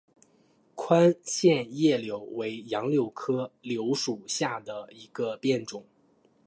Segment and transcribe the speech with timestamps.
[0.73, 5.85] 宽线叶柳为杨柳科柳属下的一个变种。